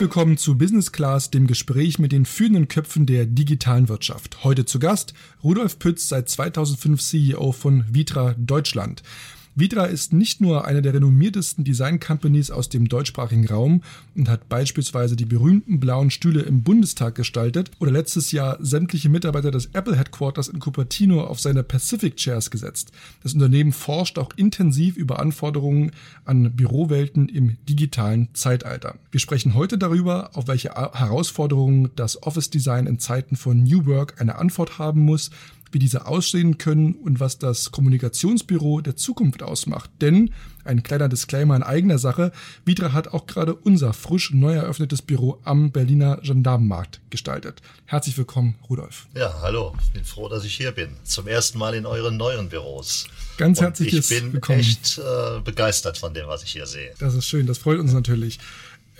[0.00, 4.44] Willkommen zu Business Class, dem Gespräch mit den führenden Köpfen der digitalen Wirtschaft.
[4.44, 5.12] Heute zu Gast
[5.42, 9.02] Rudolf Pütz, seit 2005 CEO von Vitra Deutschland.
[9.58, 13.82] Vitra ist nicht nur eine der renommiertesten Design-Companies aus dem deutschsprachigen Raum
[14.14, 19.50] und hat beispielsweise die berühmten blauen Stühle im Bundestag gestaltet oder letztes Jahr sämtliche Mitarbeiter
[19.50, 22.92] des Apple Headquarters in Cupertino auf seine Pacific Chairs gesetzt.
[23.24, 25.90] Das Unternehmen forscht auch intensiv über Anforderungen
[26.24, 28.94] an Bürowelten im digitalen Zeitalter.
[29.10, 34.20] Wir sprechen heute darüber, auf welche Herausforderungen das Office Design in Zeiten von New Work
[34.20, 35.30] eine Antwort haben muss,
[35.72, 39.90] wie diese aussehen können und was das Kommunikationsbüro der Zukunft ausmacht.
[40.00, 40.32] Denn,
[40.64, 42.32] ein kleiner Disclaimer in eigener Sache,
[42.64, 47.62] Vidra hat auch gerade unser frisch neu eröffnetes Büro am Berliner Gendarmenmarkt gestaltet.
[47.86, 49.06] Herzlich willkommen, Rudolf.
[49.14, 49.74] Ja, hallo.
[49.82, 50.90] Ich bin froh, dass ich hier bin.
[51.04, 53.06] Zum ersten Mal in euren neuen Büros.
[53.38, 54.18] Ganz herzliches Willkommen.
[54.18, 54.58] Ich bin willkommen.
[54.60, 56.92] echt äh, begeistert von dem, was ich hier sehe.
[56.98, 58.38] Das ist schön, das freut uns natürlich.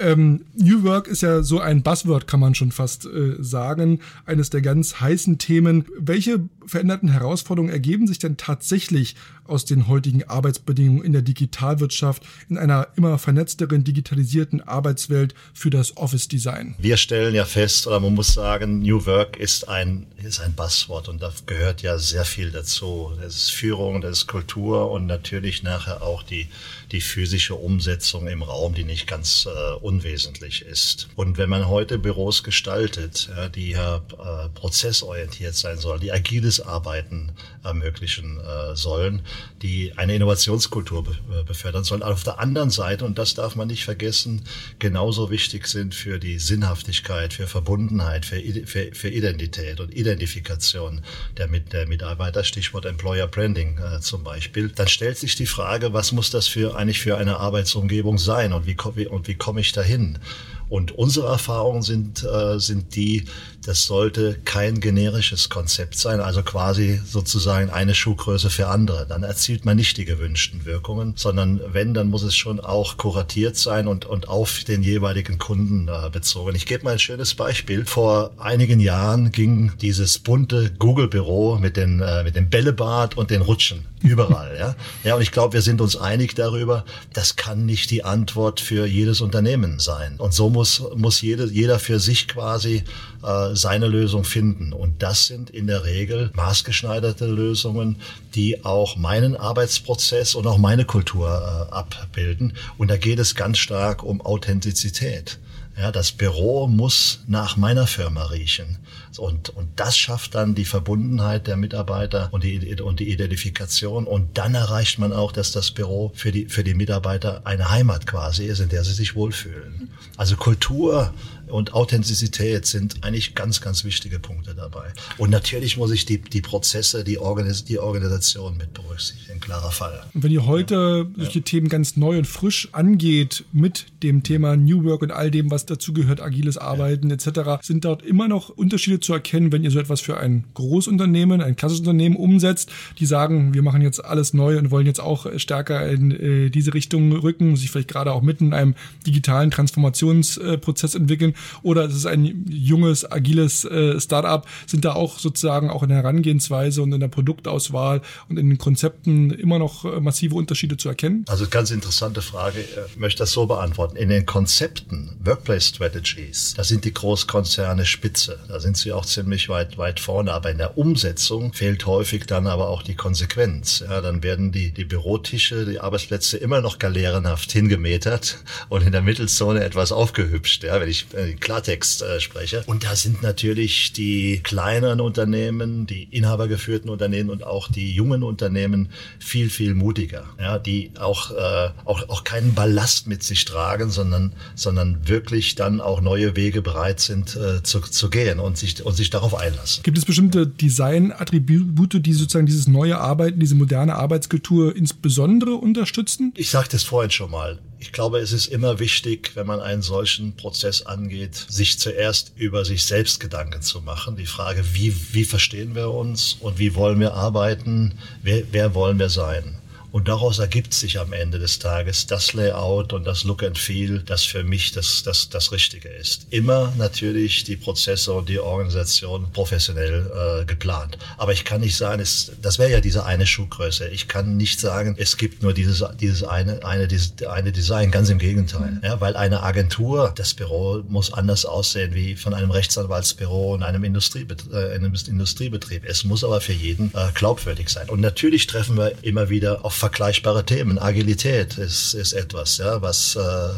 [0.01, 4.01] Ähm, New Work ist ja so ein Buzzword, kann man schon fast äh, sagen.
[4.27, 5.87] Eines der ganz heißen Themen.
[5.99, 9.17] Welche veränderten Herausforderungen ergeben sich denn tatsächlich
[9.49, 15.97] aus den heutigen Arbeitsbedingungen in der Digitalwirtschaft, in einer immer vernetzteren, digitalisierten Arbeitswelt für das
[15.97, 16.75] Office Design?
[16.79, 21.09] Wir stellen ja fest, oder man muss sagen, New Work ist ein, ist ein Buzzword
[21.09, 23.13] und da gehört ja sehr viel dazu.
[23.21, 26.49] Das ist Führung, das ist Kultur und natürlich nachher auch die,
[26.93, 31.09] die physische Umsetzung im Raum, die nicht ganz äh, unwesentlich ist.
[31.17, 36.61] Und wenn man heute Büros gestaltet, ja, die ja äh, prozessorientiert sein sollen, die agiles
[36.61, 37.33] Arbeiten
[37.65, 39.23] ermöglichen äh, sollen,
[39.63, 42.03] die eine Innovationskultur äh, befördern sollen.
[42.03, 44.43] Auf der anderen Seite, und das darf man nicht vergessen,
[44.79, 51.03] genauso wichtig sind für die Sinnhaftigkeit, für Verbundenheit, für, für, für Identität und Identifikation
[51.37, 55.93] der, mit, der Mitarbeiter, Stichwort Employer Branding äh, zum Beispiel, dann stellt sich die Frage,
[55.93, 59.61] was muss das für eigentlich für eine Arbeitsumgebung sein und wie, wie und wie komme
[59.61, 60.19] ich dahin?
[60.69, 63.25] Und unsere Erfahrungen sind, äh, sind die,
[63.65, 69.07] das sollte kein generisches Konzept sein, also quasi sozusagen eine Schuhgröße für andere.
[69.07, 73.57] Dann erzielt man nicht die gewünschten Wirkungen, sondern wenn, dann muss es schon auch kuratiert
[73.57, 76.55] sein und, und auf den jeweiligen Kunden äh, bezogen.
[76.55, 77.85] Ich gebe mal ein schönes Beispiel.
[77.87, 83.43] Vor einigen Jahren ging dieses bunte Google-Büro mit, den, äh, mit dem Bällebad und den
[83.43, 84.57] Rutschen überall.
[84.59, 84.75] ja.
[85.05, 88.87] ja, und ich glaube, wir sind uns einig darüber, das kann nicht die Antwort für
[88.87, 90.17] jedes Unternehmen sein.
[90.19, 92.83] Und so muss, muss jede, jeder für sich quasi
[93.23, 94.73] äh, seine Lösung finden.
[94.73, 98.01] Und das sind in der Regel maßgeschneiderte Lösungen,
[98.35, 102.55] die auch meinen Arbeitsprozess und auch meine Kultur äh, abbilden.
[102.77, 105.39] Und da geht es ganz stark um Authentizität.
[105.79, 108.79] Ja, das Büro muss nach meiner Firma riechen.
[109.17, 114.07] Und, und das schafft dann die Verbundenheit der Mitarbeiter und die, und die Identifikation.
[114.07, 118.07] Und dann erreicht man auch, dass das Büro für die, für die Mitarbeiter eine Heimat
[118.07, 119.91] quasi ist, in der sie sich wohlfühlen.
[120.17, 121.15] Also Kultur
[121.47, 124.93] und Authentizität sind eigentlich ganz, ganz wichtige Punkte dabei.
[125.17, 130.05] Und natürlich muss ich die, die Prozesse, die, Organis die Organisation mit berücksichtigen, klarer Fall.
[130.13, 131.25] Und wenn ihr heute ja.
[131.25, 131.45] solche ja.
[131.45, 135.67] Themen ganz neu und frisch angeht mit dem Thema New Work und all dem, was
[135.71, 137.15] dazugehört, agiles Arbeiten ja.
[137.15, 141.41] etc., sind dort immer noch Unterschiede zu erkennen, wenn ihr so etwas für ein Großunternehmen,
[141.41, 145.27] ein klassisches Unternehmen umsetzt, die sagen, wir machen jetzt alles neu und wollen jetzt auch
[145.37, 148.75] stärker in äh, diese Richtung rücken, sich vielleicht gerade auch mitten in einem
[149.07, 155.71] digitalen Transformationsprozess entwickeln oder es ist ein junges, agiles äh, Startup, sind da auch sozusagen
[155.71, 160.01] auch in der Herangehensweise und in der Produktauswahl und in den Konzepten immer noch äh,
[160.01, 161.25] massive Unterschiede zu erkennen?
[161.29, 162.65] Also ganz interessante Frage.
[162.89, 163.97] Ich möchte das so beantworten.
[163.97, 168.39] In den Konzepten, Workplace Strategies, da sind die Großkonzerne spitze.
[168.49, 170.33] Da sind sie auch ziemlich weit, weit vorne.
[170.33, 173.85] Aber in der Umsetzung fehlt häufig dann aber auch die Konsequenz.
[173.89, 179.03] Ja, dann werden die, die Bürotische, die Arbeitsplätze immer noch galeerenhaft hingemetert und in der
[179.03, 180.65] Mittelzone etwas aufgehübscht.
[180.65, 181.07] Ja, wenn ich
[181.41, 182.63] Klartext äh, spreche.
[182.67, 188.91] Und da sind natürlich die kleineren Unternehmen, die inhabergeführten Unternehmen und auch die jungen Unternehmen
[189.19, 190.25] viel, viel mutiger.
[190.39, 195.81] Ja, die auch, äh, auch, auch keinen Ballast mit sich tragen, sondern, sondern wirklich dann
[195.81, 199.83] auch neue Wege bereit sind äh, zu, zu gehen und sich, und sich darauf einlassen.
[199.83, 206.33] Gibt es bestimmte Design-Attribute, die sozusagen dieses neue Arbeiten, diese moderne Arbeitskultur insbesondere unterstützen?
[206.37, 207.59] Ich sagte es vorhin schon mal.
[207.81, 212.65] Ich glaube, es ist immer wichtig, wenn man einen solchen Prozess angeht, sich zuerst über
[212.65, 214.17] sich selbst Gedanken zu machen.
[214.17, 218.99] Die Frage, wie, wie verstehen wir uns und wie wollen wir arbeiten, wer, wer wollen
[218.99, 219.59] wir sein?
[219.91, 224.03] Und daraus ergibt sich am Ende des Tages das Layout und das Look and Feel,
[224.05, 226.27] das für mich das, das, das Richtige ist.
[226.31, 230.99] Immer natürlich die Prozesse und die Organisation professionell äh, geplant.
[231.17, 233.89] Aber ich kann nicht sagen, es, das wäre ja diese eine Schuhgröße.
[233.89, 237.91] Ich kann nicht sagen, es gibt nur dieses, dieses eine, eine, dieses, eine Design.
[237.91, 238.73] Ganz im Gegenteil.
[238.73, 238.81] Mhm.
[238.83, 243.85] Ja, weil eine Agentur, das Büro muss anders aussehen wie von einem Rechtsanwaltsbüro und einem,
[243.85, 245.85] Industriebet äh, einem Industriebetrieb.
[245.87, 247.89] Es muss aber für jeden äh, glaubwürdig sein.
[247.89, 250.79] Und natürlich treffen wir immer wieder auf vergleichbare Themen.
[250.79, 253.49] Agilität ist, ist etwas, ja, was äh,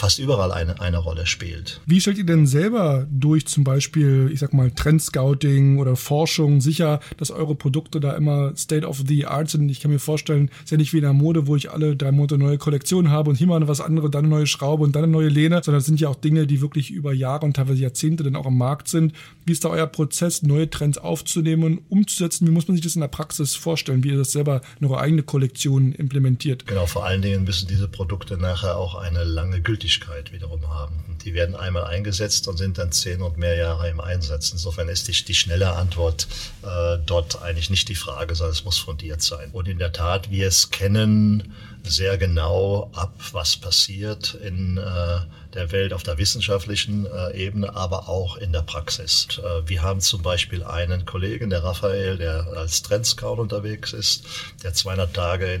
[0.00, 1.80] fast überall eine, eine Rolle spielt.
[1.84, 7.00] Wie stellt ihr denn selber durch zum Beispiel, ich sag mal, Trendscouting oder Forschung sicher,
[7.18, 9.68] dass eure Produkte da immer State of the Art sind?
[9.68, 11.96] Ich kann mir vorstellen, es ist ja nicht wie in der Mode, wo ich alle
[11.96, 14.96] drei Monate neue Kollektionen habe und hier mal was anderes, dann eine neue Schraube und
[14.96, 17.54] dann eine neue Lehne, sondern es sind ja auch Dinge, die wirklich über Jahre und
[17.54, 19.12] teilweise Jahrzehnte dann auch am Markt sind.
[19.44, 22.46] Wie ist da euer Prozess, neue Trends aufzunehmen und umzusetzen?
[22.46, 24.98] Wie muss man sich das in der Praxis vorstellen, wie ihr das selber in eure
[24.98, 26.66] eigene Kollektion implementiert?
[26.66, 30.94] Genau, vor allen Dingen müssen diese Produkte nachher auch eine lange Gültigkeit Gültigkeit wiederum haben.
[31.24, 34.50] Die werden einmal eingesetzt und sind dann zehn und mehr Jahre im Einsatz.
[34.52, 36.28] Insofern ist die, die schnelle Antwort
[36.62, 39.50] äh, dort eigentlich nicht die Frage, sondern es muss fundiert sein.
[39.52, 41.52] Und in der Tat, wir es kennen
[41.84, 45.20] sehr genau ab, was passiert in äh,
[45.54, 49.26] der Welt auf der wissenschaftlichen äh, Ebene, aber auch in der Praxis.
[49.38, 54.24] Äh, wir haben zum Beispiel einen Kollegen, der Raphael, der als Trendscout unterwegs ist,
[54.62, 55.54] der 200 Tage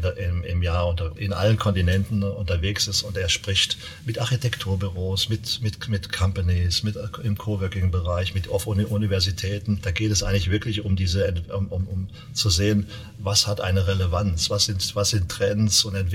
[0.44, 6.12] im, Jahr in allen Kontinenten unterwegs ist und er spricht mit Architekturbüros, mit, mit, mit
[6.12, 9.80] Companies, mit, im Coworking-Bereich, mit Universitäten.
[9.82, 12.88] Da geht es eigentlich wirklich um diese, um, um, um zu sehen,
[13.18, 16.09] was hat eine Relevanz, was sind, was sind Trends und Entwicklungen,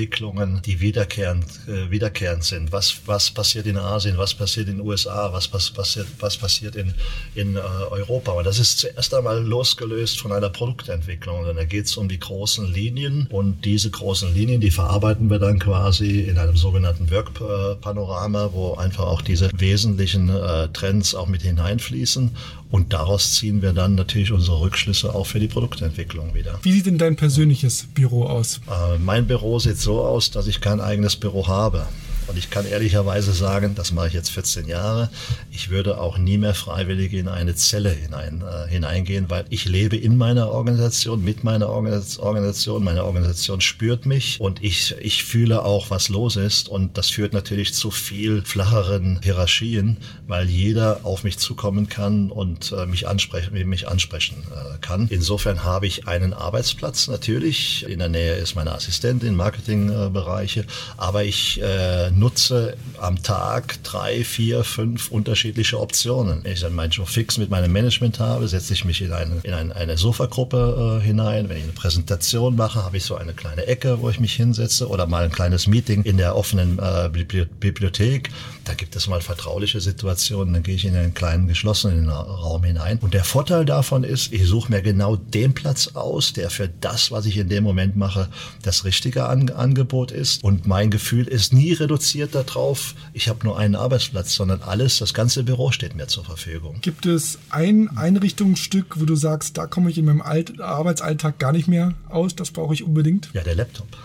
[0.66, 5.32] die wiederkehrend, äh, wiederkehrend sind, was, was passiert in Asien, was passiert in den USA,
[5.32, 6.94] was, was passiert, was passiert in,
[7.34, 8.32] in äh, Europa.
[8.34, 11.40] Und das ist zuerst einmal losgelöst von einer Produktentwicklung.
[11.40, 13.28] Und da geht es um die großen Linien.
[13.30, 19.06] Und diese großen Linien, die verarbeiten wir dann quasi in einem sogenannten Work-Panorama, wo einfach
[19.06, 22.32] auch diese wesentlichen äh, Trends auch mit hineinfließen.
[22.76, 26.60] Und daraus ziehen wir dann natürlich unsere Rückschlüsse auch für die Produktentwicklung wieder.
[26.62, 28.60] Wie sieht denn dein persönliches Büro aus?
[28.68, 31.88] Äh, mein Büro sieht so aus, dass ich kein eigenes Büro habe.
[32.28, 35.10] Und ich kann ehrlicherweise sagen, das mache ich jetzt 14 Jahre,
[35.52, 39.96] ich würde auch nie mehr freiwillig in eine Zelle hinein, äh, hineingehen, weil ich lebe
[39.96, 42.84] in meiner Organisation, mit meiner Organisation.
[42.84, 46.70] Meine Organisation spürt mich und ich, ich fühle auch, was los ist.
[46.70, 52.72] Und das führt natürlich zu viel flacheren Hierarchien, weil jeder auf mich zukommen kann und
[52.72, 55.08] äh, mich, ansprechen, mich ansprechen äh, kann.
[55.10, 57.86] Insofern habe ich einen Arbeitsplatz natürlich.
[57.88, 60.66] In der Nähe ist meine Assistentin, Marketingbereiche,
[60.98, 66.44] aber ich äh, nutze am Tag drei, vier, fünf unterschiedliche Optionen.
[66.44, 69.40] Wenn ich dann meinen Job fix mit meinem Management habe, setze ich mich in eine,
[69.44, 71.50] in eine, eine Sofagruppe äh, hinein.
[71.50, 74.88] Wenn ich eine Präsentation mache, habe ich so eine kleine Ecke, wo ich mich hinsetze
[74.88, 78.30] oder mal ein kleines Meeting in der offenen äh, Bibliothek.
[78.64, 82.98] Da gibt es mal vertrauliche Situationen, dann gehe ich in einen kleinen geschlossenen Raum hinein.
[83.02, 87.12] Und der Vorteil davon ist, ich suche mir genau den Platz aus, der für das,
[87.12, 88.30] was ich in dem Moment mache,
[88.64, 90.44] das richtige An Angebot ist.
[90.44, 95.00] Und mein Gefühl ist nie reduziert reduziert darauf, ich habe nur einen Arbeitsplatz, sondern alles,
[95.00, 96.78] das ganze Büro steht mir zur Verfügung.
[96.82, 101.52] Gibt es ein Einrichtungsstück, wo du sagst, da komme ich in meinem Alt Arbeitsalltag gar
[101.52, 103.30] nicht mehr aus, das brauche ich unbedingt?
[103.34, 103.88] Ja, der Laptop.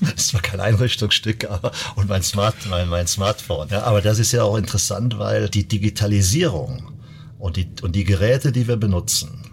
[0.00, 3.68] Das ist zwar kein Einrichtungsstück, aber und mein, Smart, mein, mein Smartphone.
[3.70, 6.92] Ja, aber das ist ja auch interessant, weil die Digitalisierung
[7.38, 9.44] und die, und die Geräte, die wir benutzen,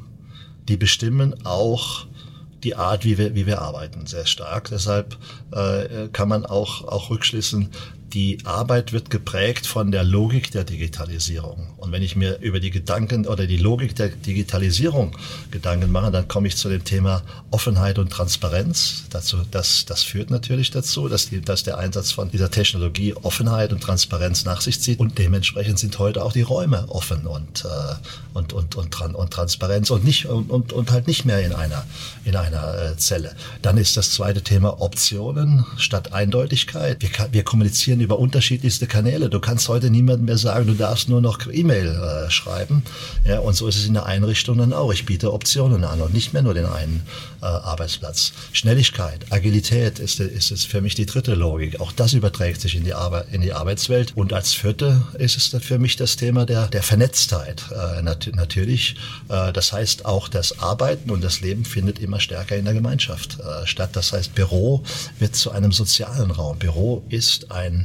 [0.68, 2.08] die bestimmen auch
[2.66, 4.70] die Art, wie wir, wie wir arbeiten, sehr stark.
[4.70, 5.18] Deshalb
[5.52, 7.70] äh, kann man auch, auch rückschließen,
[8.14, 11.68] die Arbeit wird geprägt von der Logik der Digitalisierung.
[11.78, 15.18] Und wenn ich mir über die Gedanken oder die Logik der Digitalisierung
[15.52, 19.06] Gedanken mache, dann komme ich zu dem Thema Offenheit und Transparenz.
[19.10, 23.74] Dazu, das, das führt natürlich dazu, dass, die, dass der Einsatz von dieser Technologie Offenheit
[23.74, 25.00] und Transparenz nach sich zieht.
[25.00, 27.68] Und dementsprechend sind heute auch die Räume offen und, äh,
[28.34, 31.86] und, und, und, und Transparenz und, nicht, und, und, und halt nicht mehr in einer,
[32.24, 33.36] in einer äh, Zelle.
[33.62, 37.02] Dann ist das zweite Thema Optionen statt Eindeutigkeit.
[37.02, 39.30] Wir, wir kommunizieren über unterschiedlichste Kanäle.
[39.30, 42.84] Du kannst heute niemandem mehr sagen, du darfst nur noch E-Mail äh, schreiben.
[43.26, 44.92] Ja, und so ist es in der Einrichtung dann auch.
[44.94, 47.04] Ich biete Optionen an und nicht mehr nur den einen
[47.42, 48.34] äh, Arbeitsplatz.
[48.52, 51.80] Schnelligkeit, Agilität ist, ist, ist für mich die dritte Logik.
[51.80, 54.14] Auch das überträgt sich in die, Arbeit, in die Arbeitswelt.
[54.16, 57.64] Und als vierte ist es für mich das Thema der, der Vernetztheit.
[57.72, 58.96] Äh, nat natürlich.
[59.30, 63.38] Äh, das heißt, auch das Arbeiten und das Leben findet immer stärker in der Gemeinschaft
[63.40, 63.92] äh, statt.
[63.94, 64.84] Das heißt, Büro
[65.20, 66.58] wird zu einem sozialen Raum.
[66.58, 67.85] Büro ist ein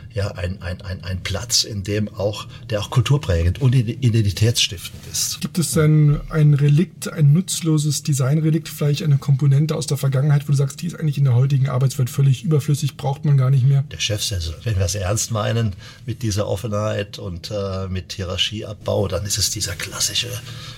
[0.13, 5.41] ja ein, ein, ein, ein Platz, in dem auch, der auch kulturprägend und identitätsstiftend ist.
[5.41, 10.51] Gibt es denn ein Relikt, ein nutzloses Designrelikt, vielleicht eine Komponente aus der Vergangenheit, wo
[10.51, 13.65] du sagst, die ist eigentlich in der heutigen Arbeitswelt völlig überflüssig, braucht man gar nicht
[13.65, 13.83] mehr?
[13.91, 14.55] Der Chefsessel.
[14.63, 15.73] Wenn wir es ernst meinen
[16.05, 20.27] mit dieser Offenheit und äh, mit Hierarchieabbau, dann ist es dieser klassische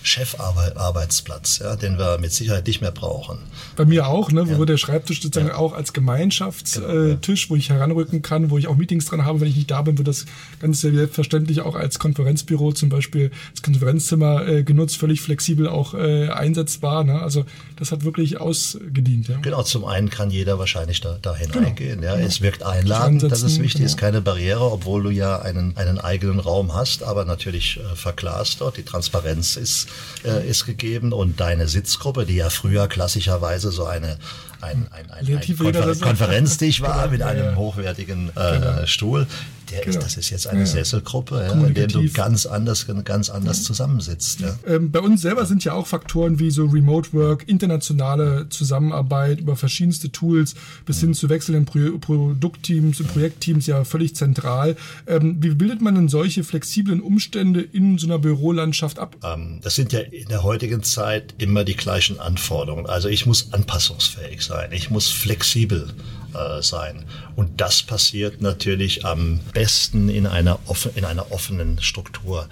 [0.04, 3.40] Chefarbeitsplatz, ja, den wir mit Sicherheit nicht mehr brauchen.
[3.75, 4.66] Bei mir auch, ne, wo ja.
[4.66, 5.56] der Schreibtisch sozusagen ja.
[5.56, 9.42] auch als Gemeinschaftstisch, genau, äh, wo ich heranrücken kann, wo ich auch Meetings dran habe,
[9.42, 10.25] wenn ich nicht da bin, wird das
[10.60, 16.30] ganz selbstverständlich auch als Konferenzbüro zum Beispiel, als Konferenzzimmer äh, genutzt, völlig flexibel auch äh,
[16.30, 17.03] einsetzbar.
[17.03, 17.22] Ne?
[17.22, 17.46] Also
[17.77, 19.27] das hat wirklich ausgedient.
[19.27, 19.38] Ja.
[19.42, 22.01] Genau, zum einen kann jeder wahrscheinlich da, da hineingehen.
[22.01, 22.13] Genau.
[22.13, 22.15] Ja.
[22.15, 22.27] Genau.
[22.27, 23.86] Es wirkt einladend, das ist wichtig, genau.
[23.86, 28.62] ist keine Barriere, obwohl du ja einen, einen eigenen Raum hast, aber natürlich äh, verglast
[28.62, 28.77] dort.
[28.77, 29.88] Die Transparenz ist,
[30.25, 34.18] äh, ist gegeben und deine Sitzgruppe, die ja früher klassischerweise so eine
[34.63, 38.86] ein, ein, ein, ein Konfer Konferenztisch war mit einem hochwertigen äh, genau.
[39.13, 39.27] Stuhl
[39.74, 39.98] der genau.
[39.98, 40.65] ist, das ist jetzt eine ja.
[40.65, 43.63] Sesselgruppe, ja, in der du ganz anders, ganz anders ja.
[43.63, 44.42] zusammensitzt.
[44.42, 44.56] Ja.
[44.68, 49.56] Ähm, bei uns selber sind ja auch Faktoren wie so Remote Work, internationale Zusammenarbeit über
[49.56, 54.75] verschiedenste Tools bis hin zu wechselnden Pro Produktteams und Projektteams ja völlig zentral.
[55.08, 59.15] Ähm, wie bildet man denn solche flexiblen Umstände in so einer Bürolandschaft ab?
[59.24, 62.86] Ähm, das sind ja in der heutigen Zeit immer die gleichen Anforderungen.
[62.86, 65.94] Also ich muss anpassungsfähig sein, ich muss flexibel
[66.34, 67.06] äh, sein.
[67.36, 69.62] Und das passiert natürlich am besten
[70.10, 72.48] in einer, offen, in einer offenen Struktur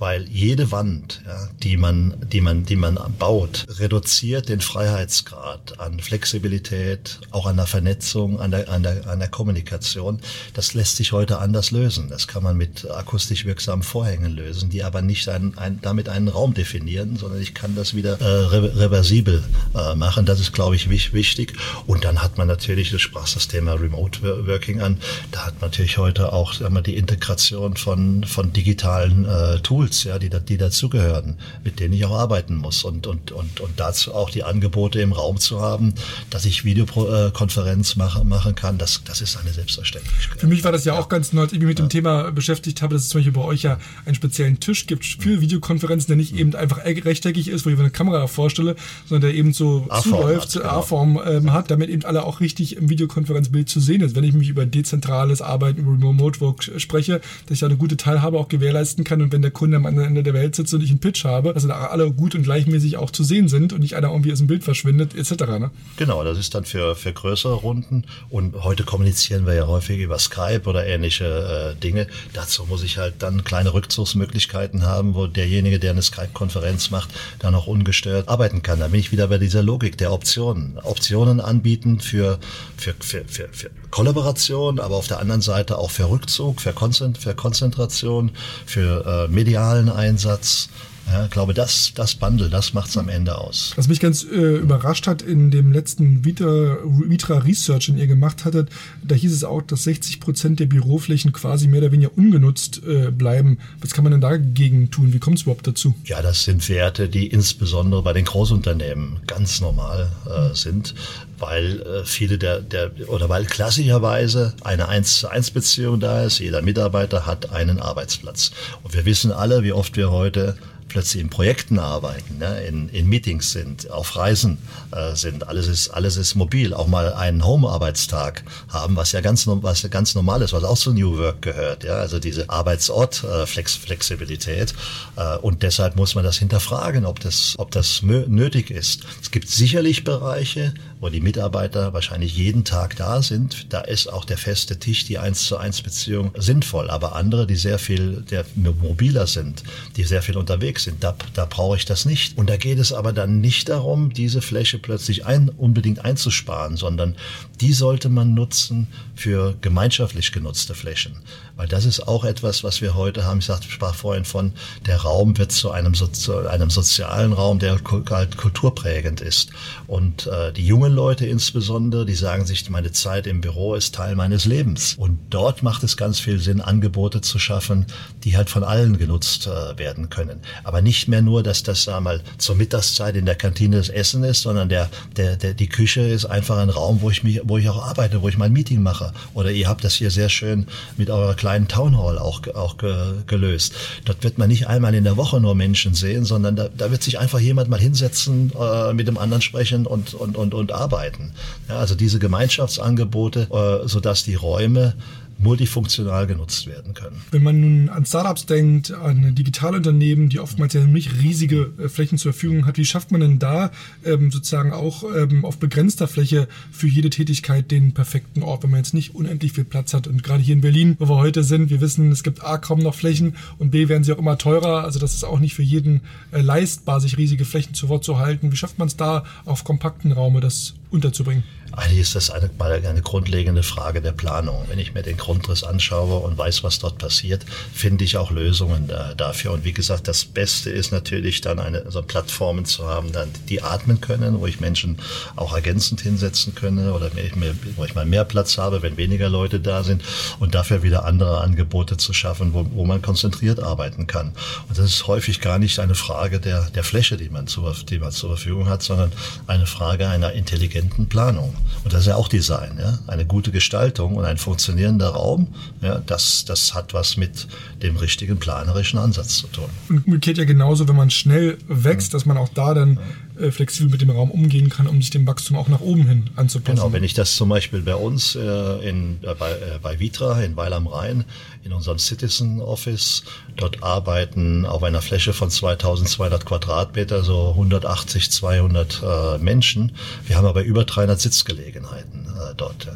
[0.00, 6.00] weil jede Wand, ja, die man, die man, die man baut, reduziert den Freiheitsgrad an
[6.00, 10.20] Flexibilität, auch an der Vernetzung, an der, an der, an der Kommunikation.
[10.54, 12.08] Das lässt sich heute anders lösen.
[12.08, 16.28] Das kann man mit akustisch wirksamen Vorhängen lösen, die aber nicht ein, ein, damit einen
[16.28, 20.24] Raum definieren, sondern ich kann das wieder äh, reversibel äh, machen.
[20.24, 21.52] Das ist, glaube ich, wichtig.
[21.86, 24.96] Und dann hat man natürlich, du sprachst das Thema Remote Working an,
[25.30, 29.89] da hat man natürlich heute auch sagen wir, die Integration von, von digitalen äh, Tools
[29.90, 33.72] Tools, ja, die, die dazugehören, mit denen ich auch arbeiten muss und, und, und, und
[33.76, 35.94] dazu auch die Angebote im Raum zu haben,
[36.30, 40.40] dass ich Videokonferenz machen, machen kann, das, das ist eine Selbstverständlichkeit.
[40.40, 41.00] Für mich war das ja, ja.
[41.00, 41.84] auch ganz neu, als ich mich mit ja.
[41.84, 45.04] dem Thema beschäftigt habe, dass es zum Beispiel bei euch ja einen speziellen Tisch gibt
[45.04, 46.38] für Videokonferenzen, der nicht mhm.
[46.38, 48.76] eben einfach rechteckig ist, wo ich eine Kamera vorstelle,
[49.08, 50.66] sondern der eben so zuläuft, genau.
[50.66, 54.14] A-Form ähm, hat, damit eben alle auch richtig im Videokonferenzbild zu sehen ist.
[54.14, 57.96] Wenn ich mich über dezentrales Arbeiten, über Remote Work spreche, dass ich da eine gute
[57.96, 60.82] Teilhabe auch gewährleisten kann und wenn der Kunde am anderen Ende der Welt sitzt und
[60.82, 63.80] ich einen Pitch habe, dass da alle gut und gleichmäßig auch zu sehen sind und
[63.80, 65.30] nicht einer irgendwie aus dem Bild verschwindet, etc.
[65.58, 65.70] Ne?
[65.96, 70.18] Genau, das ist dann für, für größere Runden und heute kommunizieren wir ja häufig über
[70.18, 72.06] Skype oder ähnliche äh, Dinge.
[72.32, 77.54] Dazu muss ich halt dann kleine Rückzugsmöglichkeiten haben, wo derjenige, der eine Skype-Konferenz macht, dann
[77.54, 78.80] auch ungestört arbeiten kann.
[78.80, 80.78] Da bin ich wieder bei dieser Logik der Optionen.
[80.82, 82.38] Optionen anbieten für,
[82.76, 88.30] für, für, für, für Kollaboration, aber auf der anderen Seite auch für Rückzug, für, Konzentration,
[88.66, 89.28] für äh,
[89.60, 90.68] medialen Einsatz.
[91.10, 93.72] Ja, ich glaube, das, das Bundle, das macht es am Ende aus.
[93.76, 98.44] Was mich ganz äh, überrascht hat in dem letzten Vitra, Vitra Research, den ihr gemacht
[98.44, 98.68] hattet,
[99.02, 103.10] da hieß es auch, dass 60 Prozent der Büroflächen quasi mehr oder weniger ungenutzt äh,
[103.10, 103.58] bleiben.
[103.80, 105.12] Was kann man denn dagegen tun?
[105.12, 105.94] Wie kommt es überhaupt dazu?
[106.04, 110.94] Ja, das sind Werte, die insbesondere bei den Großunternehmen ganz normal äh, sind
[111.40, 116.38] weil äh, viele der, der oder weil klassischerweise eine 1 zu 1 Beziehung da ist.
[116.38, 118.52] Jeder Mitarbeiter hat einen Arbeitsplatz.
[118.82, 120.56] Und wir wissen alle, wie oft wir heute
[120.90, 124.58] plötzlich in Projekten arbeiten, ne, in, in Meetings sind, auf Reisen
[124.92, 129.46] äh, sind, alles ist, alles ist mobil, auch mal einen Home-Arbeitstag haben, was ja ganz,
[129.46, 134.74] was ganz normal ist, was auch zu New Work gehört, ja, also diese Arbeitsort-Flexibilität.
[135.16, 139.04] Äh, äh, und deshalb muss man das hinterfragen, ob das, ob das nötig ist.
[139.22, 143.72] Es gibt sicherlich Bereiche, wo die Mitarbeiter wahrscheinlich jeden Tag da sind.
[143.72, 146.90] Da ist auch der feste Tisch, die eins zu eins Beziehung sinnvoll.
[146.90, 149.62] Aber andere, die sehr viel, der mobiler sind,
[149.96, 151.02] die sehr viel unterwegs sind.
[151.04, 152.36] Da, da brauche ich das nicht.
[152.38, 157.16] Und da geht es aber dann nicht darum, diese Fläche plötzlich ein, unbedingt einzusparen, sondern
[157.60, 161.16] die sollte man nutzen für gemeinschaftlich genutzte Flächen.
[161.56, 163.40] Weil das ist auch etwas, was wir heute haben.
[163.40, 164.52] Ich sagte, sprach vorhin von,
[164.86, 167.78] der Raum wird zu einem, zu einem sozialen Raum, der
[168.10, 169.50] halt kulturprägend ist.
[169.86, 174.16] Und äh, die jungen Leute insbesondere, die sagen sich, meine Zeit im Büro ist Teil
[174.16, 174.94] meines Lebens.
[174.94, 177.84] Und dort macht es ganz viel Sinn, Angebote zu schaffen,
[178.24, 180.40] die halt von allen genutzt äh, werden können.
[180.78, 184.42] Nicht mehr nur, dass das da mal zur Mittagszeit in der Kantine das Essen ist,
[184.42, 187.68] sondern der, der, der, die Küche ist einfach ein Raum, wo ich mich, wo ich
[187.68, 189.12] auch arbeite, wo ich mein Meeting mache.
[189.34, 192.94] Oder ihr habt das hier sehr schön mit eurer kleinen Town Hall auch, auch ge,
[193.26, 193.74] gelöst.
[194.04, 197.02] Dort wird man nicht einmal in der Woche nur Menschen sehen, sondern da, da wird
[197.02, 201.32] sich einfach jemand mal hinsetzen, äh, mit dem anderen sprechen und, und, und, und arbeiten.
[201.68, 204.94] Ja, also diese Gemeinschaftsangebote, äh, sodass die Räume
[205.42, 207.22] multifunktional genutzt werden können.
[207.30, 212.18] Wenn man nun an Startups denkt, an Digitalunternehmen, die oftmals ja nicht riesige äh, Flächen
[212.18, 213.70] zur Verfügung hat, wie schafft man denn da
[214.04, 218.80] ähm, sozusagen auch ähm, auf begrenzter Fläche für jede Tätigkeit den perfekten Ort, wenn man
[218.80, 220.06] jetzt nicht unendlich viel Platz hat?
[220.06, 222.80] Und gerade hier in Berlin, wo wir heute sind, wir wissen, es gibt A kaum
[222.80, 224.84] noch Flächen und B werden sie auch immer teurer.
[224.84, 228.18] Also das ist auch nicht für jeden äh, leistbar, sich riesige Flächen zu Wort zu
[228.18, 228.52] halten.
[228.52, 231.44] Wie schafft man es da auf kompakten Raume, das unterzubringen?
[231.72, 234.64] Eigentlich ist das eine, eine grundlegende Frage der Planung.
[234.68, 238.88] Wenn ich mir den Grundriss anschaue und weiß, was dort passiert, finde ich auch Lösungen
[238.88, 239.52] da, dafür.
[239.52, 243.62] Und wie gesagt, das Beste ist natürlich dann eine, so Plattformen zu haben, dann, die
[243.62, 244.98] atmen können, wo ich Menschen
[245.36, 249.60] auch ergänzend hinsetzen können oder mehr, wo ich mal mehr Platz habe, wenn weniger Leute
[249.60, 250.02] da sind
[250.38, 254.32] und dafür wieder andere Angebote zu schaffen, wo, wo man konzentriert arbeiten kann.
[254.68, 257.98] Und das ist häufig gar nicht eine Frage der, der Fläche, die man, zur, die
[257.98, 259.12] man zur Verfügung hat, sondern
[259.46, 261.54] eine Frage einer intelligenten Planung.
[261.84, 262.98] Und das ist ja auch Design, ja.
[263.06, 265.48] Eine gute Gestaltung und ein funktionierender Raum,
[265.80, 267.46] ja, das, das hat was mit
[267.82, 269.66] dem richtigen planerischen Ansatz zu tun.
[269.88, 272.98] Und umgekehrt ja genauso, wenn man schnell wächst, dass man auch da dann
[273.40, 276.30] äh, flexibel mit dem Raum umgehen kann, um sich dem Wachstum auch nach oben hin
[276.36, 276.76] anzupassen.
[276.76, 280.40] Genau, wenn ich das zum Beispiel bei uns äh, in, äh, bei, äh, bei Vitra
[280.42, 281.24] in Weil am Rhein
[281.64, 283.24] in unserem Citizen Office,
[283.56, 289.92] dort arbeiten auf einer Fläche von 2200 Quadratmeter so 180, 200 äh, Menschen.
[290.26, 292.88] Wir haben aber über 300 Sitzgelegenheiten äh, dort.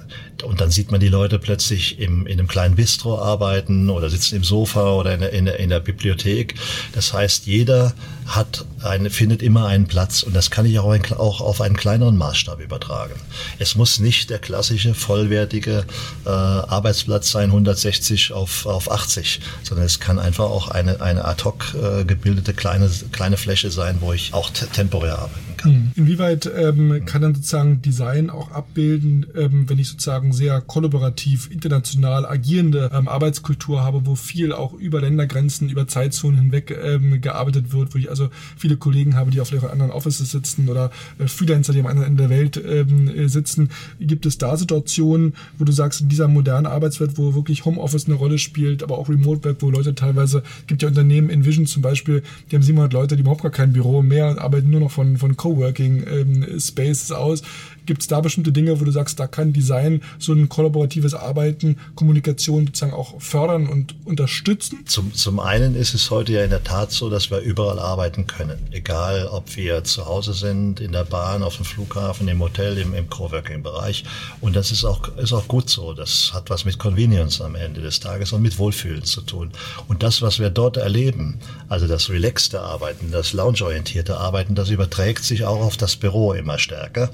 [0.43, 4.37] Und dann sieht man die Leute plötzlich im, in einem kleinen Bistro arbeiten oder sitzen
[4.37, 6.55] im Sofa oder in, in, in der Bibliothek.
[6.93, 7.95] Das heißt, jeder
[8.27, 11.77] hat eine, findet immer einen Platz und das kann ich auch, ein, auch auf einen
[11.77, 13.15] kleineren Maßstab übertragen.
[13.59, 15.85] Es muss nicht der klassische, vollwertige
[16.25, 21.45] äh, Arbeitsplatz sein, 160 auf, auf 80, sondern es kann einfach auch eine, eine ad
[21.45, 25.73] hoc äh, gebildete kleine, kleine Fläche sein, wo ich auch temporär arbeiten kann.
[25.73, 25.93] Hm.
[25.97, 32.27] Inwieweit ähm, kann dann sozusagen Design auch abbilden, ähm, wenn ich sozusagen sehr kollaborativ, international
[32.27, 37.95] agierende ähm, Arbeitskultur habe, wo viel auch über Ländergrenzen, über Zeitzonen hinweg ähm, gearbeitet wird,
[37.95, 41.73] wo ich also viele Kollegen habe, die auf ihren anderen Offices sitzen oder äh, Freelancer,
[41.73, 43.71] die am anderen Ende der Welt ähm, äh, sitzen.
[44.01, 48.15] Gibt es da Situationen, wo du sagst, in dieser modernen Arbeitswelt, wo wirklich Homeoffice eine
[48.15, 52.23] Rolle spielt, aber auch Remote Web, wo Leute teilweise, gibt ja Unternehmen, Envision zum Beispiel,
[52.51, 55.17] die haben 700 Leute, die überhaupt gar kein Büro mehr und arbeiten nur noch von,
[55.17, 57.43] von Coworking ähm, Spaces aus.
[57.87, 61.77] Gibt es da bestimmte Dinge, wo du sagst, da kann Design so ein kollaboratives Arbeiten,
[61.95, 64.85] Kommunikation sozusagen auch fördern und unterstützen?
[64.87, 68.27] Zum, zum einen ist es heute ja in der Tat so, dass wir überall arbeiten
[68.27, 68.59] können.
[68.71, 72.95] Egal, ob wir zu Hause sind, in der Bahn, auf dem Flughafen, im Hotel, im,
[72.95, 74.05] im Coworking-Bereich.
[74.41, 75.93] Und das ist auch, ist auch gut so.
[75.93, 79.51] Das hat was mit Convenience am Ende des Tages und mit Wohlfühlen zu tun.
[79.89, 85.25] Und das, was wir dort erleben, also das relaxte Arbeiten, das loungeorientierte Arbeiten, das überträgt
[85.25, 87.11] sich auch auf das Büro immer stärker.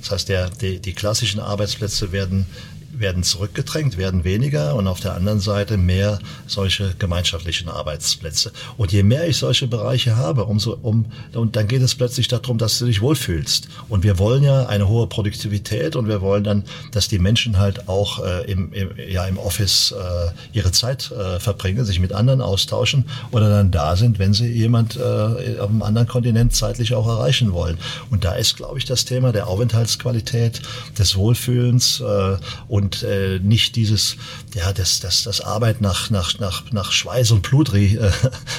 [0.00, 2.46] Das heißt, der, die, die klassischen Arbeitsplätze werden
[2.98, 8.52] werden zurückgedrängt, werden weniger und auf der anderen Seite mehr solche gemeinschaftlichen Arbeitsplätze.
[8.76, 12.58] Und je mehr ich solche Bereiche habe, umso um und dann geht es plötzlich darum,
[12.58, 13.68] dass du dich wohlfühlst.
[13.88, 17.88] Und wir wollen ja eine hohe Produktivität und wir wollen dann, dass die Menschen halt
[17.88, 22.40] auch äh, im, im, ja, im Office äh, ihre Zeit äh, verbringen, sich mit anderen
[22.40, 27.06] austauschen oder dann da sind, wenn sie jemand äh, auf einem anderen Kontinent zeitlich auch
[27.06, 27.78] erreichen wollen.
[28.10, 30.62] Und da ist, glaube ich, das Thema der Aufenthaltsqualität,
[30.98, 32.36] des Wohlfühlens äh,
[32.68, 34.16] und und äh, nicht dieses,
[34.54, 38.10] ja, das, das, das Arbeit nach, nach, nach, nach Schweiß und Blut äh,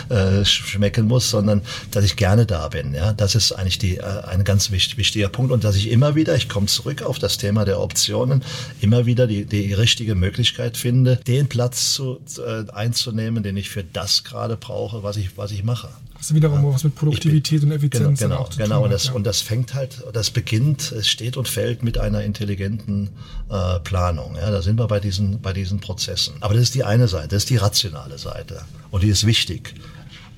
[0.10, 2.94] äh, schmecken muss, sondern dass ich gerne da bin.
[2.94, 6.16] Ja, das ist eigentlich die, äh, ein ganz wichtig, wichtiger Punkt und dass ich immer
[6.16, 8.44] wieder, ich komme zurück auf das Thema der Optionen,
[8.82, 13.84] immer wieder die, die richtige Möglichkeit finde, den Platz zu, äh, einzunehmen, den ich für
[13.84, 15.90] das gerade brauche, was ich, was ich mache.
[16.26, 16.74] Das ist wiederum ja.
[16.74, 18.20] was mit Produktivität bin, und Effizienz.
[18.20, 18.84] Genau, genau, genau.
[18.86, 19.14] Und das, ja.
[19.14, 23.12] und das fängt halt, das beginnt, es steht und fällt mit einer intelligenten
[23.52, 24.36] äh, Planung.
[24.36, 26.34] Ja, da sind wir bei diesen, bei diesen Prozessen.
[26.42, 28.64] Aber das ist die eine Seite, das ist die rationale Seite.
[28.90, 29.76] Und die ist wichtig.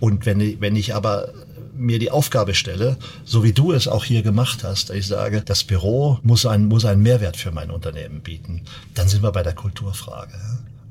[0.02, 1.32] Und wenn ich, wenn ich aber
[1.74, 5.64] mir die Aufgabe stelle, so wie du es auch hier gemacht hast, ich sage, das
[5.64, 9.54] Büro muss, ein, muss einen Mehrwert für mein Unternehmen bieten, dann sind wir bei der
[9.54, 10.38] Kulturfrage.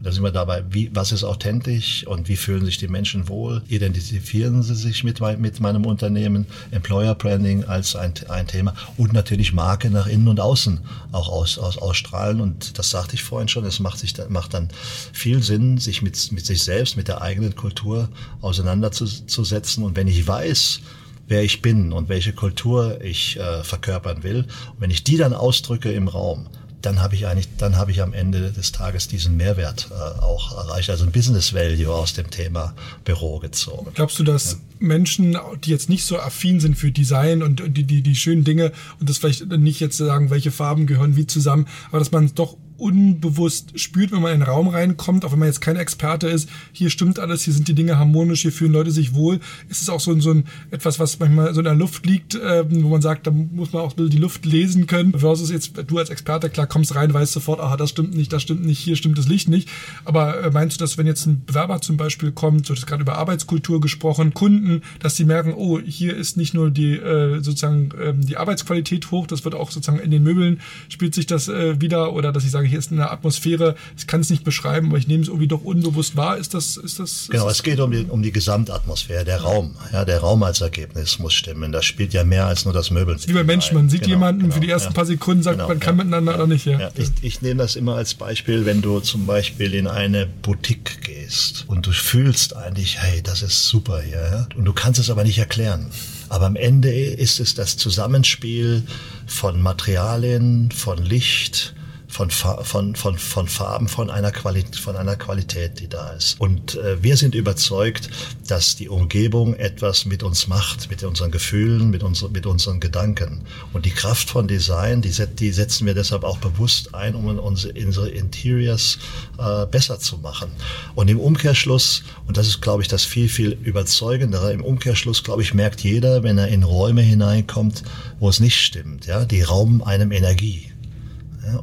[0.02, 3.62] Da sind wir dabei, wie, was ist authentisch und wie fühlen sich die Menschen wohl?
[3.68, 6.46] Identifizieren sie sich mit, mit meinem Unternehmen?
[6.70, 10.80] Employer Branding als ein, ein Thema und natürlich Marke nach innen und außen
[11.12, 12.40] auch aus, aus, ausstrahlen.
[12.40, 14.68] Und das sagte ich vorhin schon, es macht, sich, macht dann
[15.12, 18.08] viel Sinn, sich mit, mit sich selbst, mit der eigenen Kultur
[18.42, 19.82] auseinanderzusetzen.
[19.82, 20.80] Und wenn ich weiß,
[21.26, 25.32] wer ich bin und welche Kultur ich äh, verkörpern will, und wenn ich die dann
[25.32, 26.46] ausdrücke im Raum,
[26.86, 30.56] dann habe ich eigentlich, dann habe ich am Ende des Tages diesen Mehrwert äh, auch
[30.56, 33.90] erreicht, also ein Business Value aus dem Thema Büro gezogen.
[33.94, 34.58] Glaubst du, dass ja.
[34.78, 38.70] Menschen, die jetzt nicht so affin sind für Design und die, die, die schönen Dinge
[39.00, 42.56] und das vielleicht nicht jetzt sagen, welche Farben gehören wie zusammen, aber dass man doch
[42.78, 46.48] unbewusst spürt, wenn man in den Raum reinkommt, auch wenn man jetzt kein Experte ist,
[46.72, 49.40] hier stimmt alles, hier sind die Dinge harmonisch, hier fühlen Leute sich wohl.
[49.68, 52.64] Ist es auch so, so ein etwas, was manchmal so in der Luft liegt, äh,
[52.68, 55.12] wo man sagt, da muss man auch ein die Luft lesen können.
[55.18, 58.42] Versus jetzt, du als Experte, klar, kommst rein, weißt sofort, aha, das stimmt nicht, das
[58.42, 59.68] stimmt nicht, hier stimmt das Licht nicht.
[60.04, 63.02] Aber äh, meinst du, dass wenn jetzt ein Bewerber zum Beispiel kommt, so das gerade
[63.02, 67.90] über Arbeitskultur gesprochen, Kunden, dass sie merken, oh, hier ist nicht nur die äh, sozusagen
[68.00, 71.80] ähm, die Arbeitsqualität hoch, das wird auch sozusagen in den Möbeln spielt sich das äh,
[71.80, 74.98] wieder oder dass ich sage, hier ist eine Atmosphäre, ich kann es nicht beschreiben, aber
[74.98, 76.36] ich nehme es irgendwie doch unbewusst wahr.
[76.36, 77.12] Ist das, ist das?
[77.12, 79.76] Ist genau, es geht um die, um die Gesamtatmosphäre, der Raum.
[79.92, 81.72] Ja, der Raum als Ergebnis muss stimmen.
[81.72, 83.16] Das spielt ja mehr als nur das Möbel.
[83.26, 84.94] Wie bei Menschen, man sieht genau, jemanden genau, für die ersten ja.
[84.94, 86.04] paar Sekunden, sagt, genau, man kann ja.
[86.04, 86.66] miteinander oder nicht.
[86.66, 86.90] Ja.
[86.96, 91.64] Ich, ich nehme das immer als Beispiel, wenn du zum Beispiel in eine Boutique gehst
[91.68, 94.48] und du fühlst eigentlich, hey, das ist super hier, ja?
[94.56, 95.90] und du kannst es aber nicht erklären.
[96.28, 98.82] Aber am Ende ist es das Zusammenspiel
[99.26, 101.74] von Materialien, von Licht,
[102.16, 106.40] von, von, von, von Farben, von einer, Qualität, von einer Qualität, die da ist.
[106.40, 108.08] Und äh, wir sind überzeugt,
[108.48, 113.42] dass die Umgebung etwas mit uns macht, mit unseren Gefühlen, mit, uns, mit unseren Gedanken.
[113.74, 117.74] Und die Kraft von Design, die, die setzen wir deshalb auch bewusst ein, um unsere,
[117.84, 118.98] unsere Interiors
[119.38, 120.50] äh, besser zu machen.
[120.94, 125.42] Und im Umkehrschluss, und das ist, glaube ich, das viel, viel überzeugendere, im Umkehrschluss, glaube
[125.42, 127.82] ich, merkt jeder, wenn er in Räume hineinkommt,
[128.20, 129.04] wo es nicht stimmt.
[129.04, 130.72] Ja, die rauben einem Energie.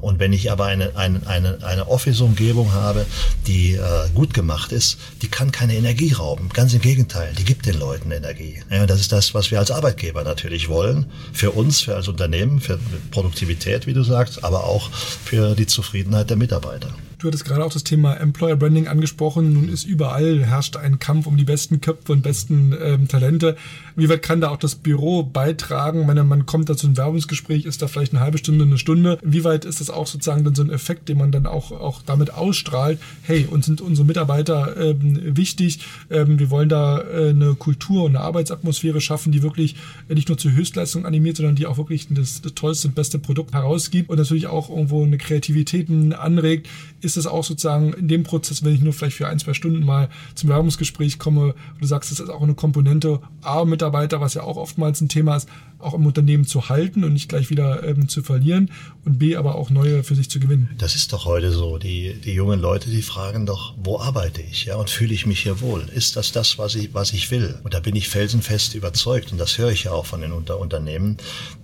[0.02, 3.06] Und wenn ich aber eine, eine, eine, eine Office-Umgebung habe,
[3.48, 6.50] die äh, gut gemacht ist, die kann keine Energie rauben.
[6.50, 8.62] Ganz im Gegenteil, die gibt den Leuten Energie.
[8.70, 11.06] Ja, das ist das, was wir als Arbeitgeber natürlich wollen.
[11.34, 12.80] Für uns, für als Unternehmen, für
[13.12, 16.90] Produktivität, wie du sagst, aber auch für die Zufriedenheit der Mitarbeiter.
[17.24, 19.54] Du hattest gerade auch das Thema Employer Branding angesprochen.
[19.54, 23.56] Nun ist überall herrscht ein Kampf um die besten Köpfe und besten ähm, Talente.
[23.96, 26.06] Wie weit kann da auch das Büro beitragen?
[26.06, 29.20] Wenn man kommt da zu einem Werbungsgespräch, ist da vielleicht eine halbe Stunde, eine Stunde.
[29.24, 32.02] Wie weit ist das auch sozusagen dann so ein Effekt, den man dann auch, auch
[32.02, 33.00] damit ausstrahlt?
[33.22, 35.80] Hey, uns sind unsere Mitarbeiter ähm, wichtig.
[36.10, 39.78] Ähm, wir wollen da äh, eine Kultur und eine Arbeitsatmosphäre schaffen, die wirklich
[40.10, 43.54] nicht nur zur Höchstleistung animiert, sondern die auch wirklich das, das tollste und beste Produkt
[43.54, 46.68] herausgibt und natürlich auch irgendwo eine Kreativität anregt.
[47.00, 49.86] Ist es auch sozusagen in dem Prozess, wenn ich nur vielleicht für ein, zwei Stunden
[49.86, 54.34] mal zum Werbungsgespräch komme, du sagst, das ist auch eine Komponente A mit Mitarbeiter, was
[54.34, 55.50] ja auch oftmals ein Thema ist,
[55.80, 58.72] auch im Unternehmen zu halten und nicht gleich wieder ähm, zu verlieren
[59.04, 60.70] und B, aber auch neue für sich zu gewinnen.
[60.78, 61.78] Das ist doch heute so.
[61.78, 64.66] Die, die jungen Leute, die fragen doch, wo arbeite ich?
[64.66, 65.86] Ja, und fühle ich mich hier wohl?
[65.94, 67.60] Ist das das, was ich, was ich will?
[67.64, 70.60] Und da bin ich felsenfest überzeugt und das höre ich ja auch von den Unter
[70.60, 71.18] Unternehmen,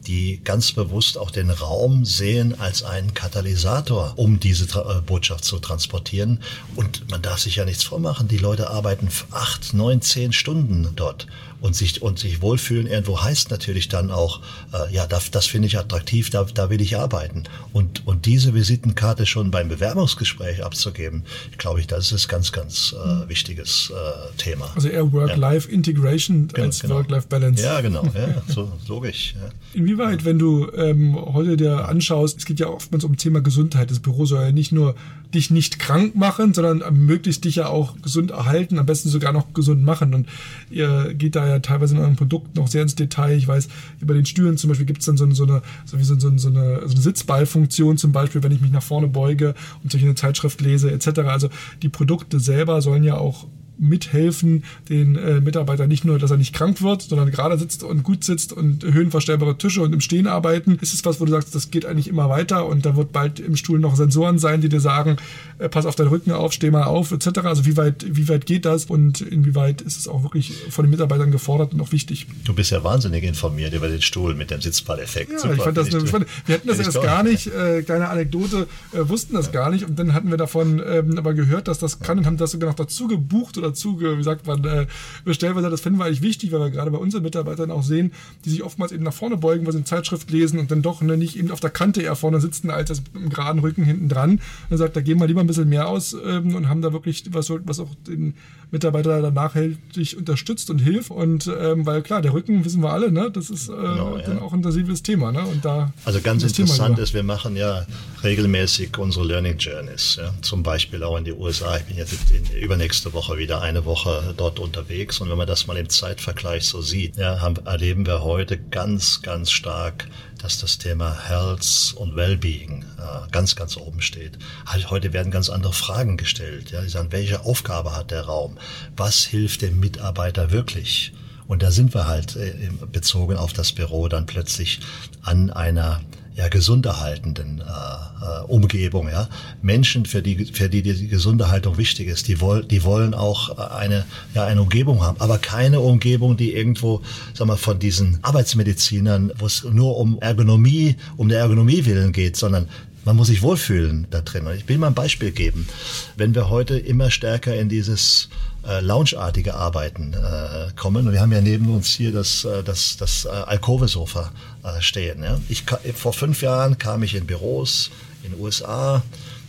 [0.05, 5.59] die ganz bewusst auch den Raum sehen als einen Katalysator, um diese äh, Botschaft zu
[5.59, 6.39] transportieren.
[6.75, 8.27] Und man darf sich ja nichts vormachen.
[8.27, 11.27] Die Leute arbeiten acht, neun, zehn Stunden dort
[11.61, 14.41] und sich, und sich wohlfühlen irgendwo heißt natürlich dann auch,
[14.73, 17.43] äh, ja, das, das finde ich attraktiv, da, da will ich arbeiten.
[17.73, 21.23] Und, und diese Visitenkarte schon beim Bewerbungsgespräch abzugeben,
[21.57, 24.69] glaube ich, das ist ganz, ganz äh, wichtiges äh, Thema.
[24.75, 26.95] Also eher Work-Life-Integration genau, als genau.
[26.95, 27.63] Work-Life-Balance.
[27.63, 29.35] Ja, genau, ja, so logisch.
[29.35, 29.49] Ja.
[29.73, 33.91] Inwieweit, wenn du ähm, heute dir anschaust, es geht ja oftmals um Thema Gesundheit.
[33.91, 34.95] Das Büro soll ja nicht nur
[35.33, 39.53] dich nicht krank machen, sondern möglichst dich ja auch gesund erhalten, am besten sogar noch
[39.53, 40.13] gesund machen.
[40.13, 40.27] Und
[40.71, 43.37] ihr geht da ja teilweise in eurem Produkt noch sehr ins Detail.
[43.37, 43.67] Ich weiß,
[44.01, 46.35] über den Stühlen zum Beispiel gibt es dann so, so, eine, so, wie so, so,
[46.37, 50.03] so, eine, so eine Sitzballfunktion zum Beispiel, wenn ich mich nach vorne beuge und durch
[50.03, 51.19] eine Zeitschrift lese etc.
[51.19, 51.49] Also
[51.83, 53.45] die Produkte selber sollen ja auch
[53.79, 58.03] mithelfen, den äh, Mitarbeiter nicht nur, dass er nicht krank wird, sondern gerade sitzt und
[58.03, 60.77] gut sitzt und höhenverstellbare Tische und im Stehen arbeiten.
[60.81, 63.39] Ist es was, wo du sagst, das geht eigentlich immer weiter und da wird bald
[63.39, 65.17] im Stuhl noch Sensoren sein, die dir sagen,
[65.57, 67.39] äh, pass auf deinen Rücken auf, steh mal auf, etc.
[67.43, 70.91] Also wie weit, wie weit geht das und inwieweit ist es auch wirklich von den
[70.91, 72.27] Mitarbeitern gefordert und auch wichtig?
[72.43, 75.31] Du bist ja wahnsinnig informiert über den Stuhl mit dem Sitzballeffekt.
[75.31, 77.05] Ja, Super, ich fand das, ich fand, wir hatten das erst toll.
[77.05, 79.51] gar nicht, äh, kleine Anekdote, äh, wussten das ja.
[79.53, 82.37] gar nicht und dann hatten wir davon ähm, aber gehört, dass das kann und haben
[82.37, 84.87] das sogar noch dazu gebucht oder dazu, wie sagt man, äh,
[85.25, 88.11] bestellweise, das finden wir eigentlich wichtig, weil wir gerade bei unseren Mitarbeitern auch sehen,
[88.45, 91.01] die sich oftmals eben nach vorne beugen, weil sie eine Zeitschrift lesen und dann doch
[91.01, 94.09] ne, nicht eben auf der Kante eher vorne sitzen, als das im geraden Rücken hinten
[94.09, 94.31] dran.
[94.31, 96.93] Und dann sagt, da gehen wir lieber ein bisschen mehr aus ähm, und haben da
[96.93, 98.35] wirklich was, was auch den
[98.71, 101.11] Mitarbeiter dann nachhaltig unterstützt und hilft.
[101.11, 103.31] Und ähm, weil klar, der Rücken wissen wir alle, ne?
[103.31, 104.23] Das ist äh, genau, ja.
[104.23, 105.31] dann auch ein intensives Thema.
[105.31, 105.41] Ne?
[105.45, 107.85] Und da also ganz interessant ist, wir machen ja
[108.23, 110.17] regelmäßig unsere Learning Journeys.
[110.19, 110.33] Ja?
[110.41, 111.77] Zum Beispiel auch in die USA.
[111.77, 115.19] Ich bin jetzt in, übernächste Woche wieder eine Woche dort unterwegs.
[115.19, 119.21] Und wenn man das mal im Zeitvergleich so sieht, ja, haben, erleben wir heute ganz,
[119.21, 120.07] ganz stark
[120.41, 124.39] dass das Thema Health und Wellbeing äh, ganz, ganz oben steht.
[124.65, 126.71] Halt, heute werden ganz andere Fragen gestellt.
[126.71, 128.57] Ja, die sagen, welche Aufgabe hat der Raum?
[128.95, 131.13] Was hilft dem Mitarbeiter wirklich?
[131.47, 134.79] Und da sind wir halt äh, bezogen auf das Büro dann plötzlich
[135.21, 136.01] an einer
[136.39, 139.09] ja, gesunderhaltenden äh, äh, Umgebung.
[139.09, 139.27] Ja?
[139.61, 143.57] Menschen, für die, für die die gesunde Haltung wichtig ist, die, wollen die wollen auch
[143.57, 147.01] eine, ja, eine Umgebung haben, aber keine Umgebung, die irgendwo,
[147.33, 152.37] sag mal, von diesen Arbeitsmedizinern, wo es nur um Ergonomie, um der Ergonomie willen geht,
[152.37, 152.69] sondern
[153.05, 154.47] man muss sich wohlfühlen da drin.
[154.55, 155.67] Ich will mal ein Beispiel geben.
[156.15, 158.29] Wenn wir heute immer stärker in dieses
[158.67, 162.97] äh, loungeartige Arbeiten äh, kommen, und wir haben ja neben uns hier das, äh, das,
[162.97, 164.31] das äh, Alkovesofa
[164.63, 165.23] äh, stehen.
[165.23, 165.39] Ja?
[165.49, 165.63] Ich,
[165.95, 167.91] vor fünf Jahren kam ich in Büros
[168.23, 169.01] in den USA,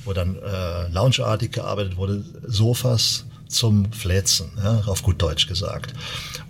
[0.04, 5.92] wo dann äh, loungeartig gearbeitet wurde, Sofas zum Fläzen, ja, auf gut Deutsch gesagt.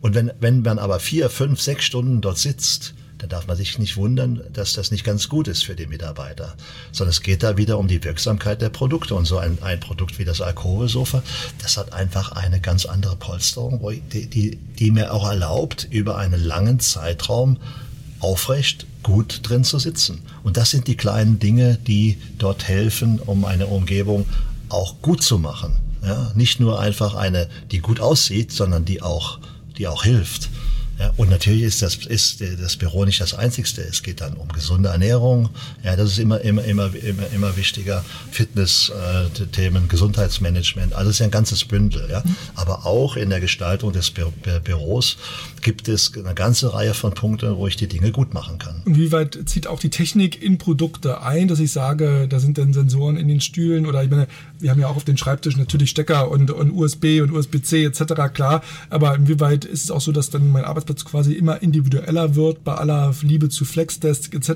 [0.02, 3.78] Und wenn, wenn man aber vier, fünf, sechs Stunden dort sitzt, dann darf man sich
[3.78, 6.54] nicht wundern, dass das nicht ganz gut ist für die Mitarbeiter.
[6.90, 9.14] Sondern es geht da wieder um die Wirksamkeit der Produkte.
[9.14, 11.22] Und so ein, ein Produkt wie das Alkoholsofa,
[11.60, 13.80] das hat einfach eine ganz andere Polsterung,
[14.12, 17.58] die, die, die mir auch erlaubt, über einen langen Zeitraum
[18.20, 20.22] aufrecht gut drin zu sitzen.
[20.42, 24.26] Und das sind die kleinen Dinge, die dort helfen, um eine Umgebung
[24.68, 25.76] auch gut zu machen.
[26.02, 29.38] Ja, nicht nur einfach eine, die gut aussieht, sondern die auch,
[29.76, 30.48] die auch hilft.
[31.00, 33.80] Ja, und natürlich ist das, ist das Büro nicht das Einzigste.
[33.80, 35.48] Es geht dann um gesunde Ernährung.
[35.82, 38.04] Ja, das ist immer, immer, immer, immer, immer wichtiger.
[38.30, 42.06] Fitness-Themen, äh, Gesundheitsmanagement, alles ist ja ein ganzes Bündel.
[42.10, 42.22] Ja.
[42.54, 44.26] Aber auch in der Gestaltung des Bü
[44.62, 45.16] Büros
[45.62, 48.82] gibt es eine ganze Reihe von Punkten, wo ich die Dinge gut machen kann.
[48.84, 53.16] Inwieweit zieht auch die Technik in Produkte ein, dass ich sage, da sind dann Sensoren
[53.16, 54.26] in den Stühlen oder ich meine,
[54.58, 58.02] wir haben ja auch auf den Schreibtisch natürlich Stecker und, und USB und USB-C etc.
[58.34, 62.62] klar, aber inwieweit ist es auch so, dass dann mein Arbeitsplatz quasi immer individueller wird
[62.62, 64.50] bei aller Liebe zu Flexdesk etc.,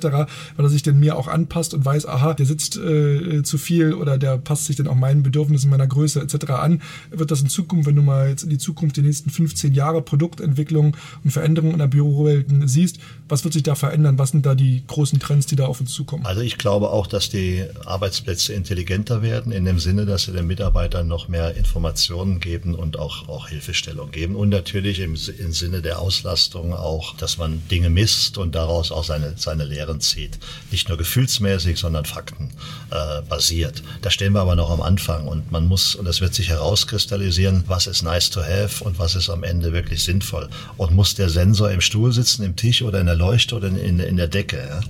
[0.57, 3.94] weil er sich dann mir auch anpasst und weiß, aha, der sitzt äh, zu viel
[3.94, 6.51] oder der passt sich dann auch meinen Bedürfnissen, meiner Größe etc.
[6.51, 6.83] an.
[7.11, 10.03] Wird das in Zukunft, wenn du mal jetzt in die Zukunft die nächsten 15 Jahre
[10.03, 14.18] Produktentwicklung und Veränderungen in der Bürowelt siehst, was wird sich da verändern?
[14.18, 16.27] Was sind da die großen Trends, die da auf uns zukommen?
[16.27, 20.33] Also ich glaube auch, dass die Arbeitsplätze intelligenter werden in dem Sinne, Sinne, dass sie
[20.33, 24.35] den Mitarbeitern noch mehr Informationen geben und auch, auch Hilfestellung geben.
[24.35, 29.04] Und natürlich im, im Sinne der Auslastung auch, dass man Dinge misst und daraus auch
[29.04, 30.38] seine, seine Lehren zieht.
[30.70, 33.78] Nicht nur gefühlsmäßig, sondern faktenbasiert.
[33.80, 36.48] Äh, da stehen wir aber noch am Anfang und man muss, und das wird sich
[36.48, 40.48] herauskristallisieren, was ist nice to have und was ist am Ende wirklich sinnvoll.
[40.76, 43.76] Und muss der Sensor im Stuhl sitzen, im Tisch oder in der Leuchte oder in,
[43.76, 44.80] in, in der Decke.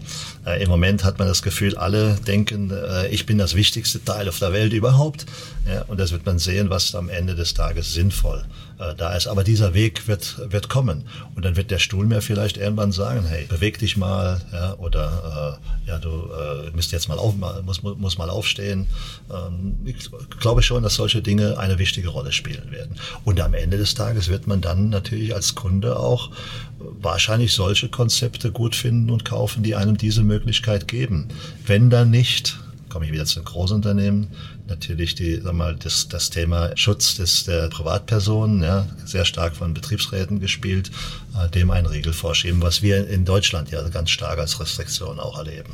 [0.47, 0.53] Ja?
[0.53, 4.29] Äh, Im Moment hat man das Gefühl, alle denken, äh, ich bin das wichtigste Teil
[4.29, 5.27] auf der Welt überhaupt.
[5.67, 8.45] Ja, und das wird man sehen, was am Ende des Tages sinnvoll
[8.79, 9.27] äh, da ist.
[9.27, 11.05] Aber dieser Weg wird, wird kommen.
[11.35, 15.59] Und dann wird der Stuhl mir vielleicht irgendwann sagen, hey, beweg dich mal, ja, oder
[15.87, 17.35] äh, ja, du äh, musst jetzt mal auf,
[17.65, 18.87] muss, muss mal aufstehen.
[19.31, 20.11] Ähm, ich
[20.41, 22.97] glaube schon, dass solche Dinge eine wichtige Rolle spielen werden.
[23.25, 26.31] Und am Ende des Tages wird man dann natürlich als Kunde auch
[26.79, 31.29] wahrscheinlich solche Konzepte gut finden und kaufen, die einem diese Möglichkeit geben.
[31.67, 32.59] Wenn dann nicht,
[32.89, 34.29] komme ich wieder zu den Großunternehmen,
[34.67, 39.75] natürlich die, sag mal, das, das Thema Schutz des, der Privatpersonen, ja, sehr stark von
[39.75, 40.91] Betriebsräten gespielt,
[41.37, 45.39] äh, dem einen Riegel vorschieben, was wir in Deutschland ja ganz stark als Restriktion auch
[45.39, 45.73] erleben.